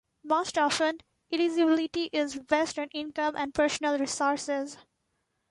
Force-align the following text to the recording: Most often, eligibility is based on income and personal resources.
Most 0.23 0.57
often, 0.57 0.97
eligibility 1.31 2.05
is 2.11 2.35
based 2.39 2.79
on 2.79 2.87
income 2.91 3.35
and 3.35 3.53
personal 3.53 3.99
resources. 3.99 4.77